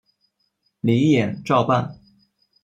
[0.79, 1.99] 李俨照办。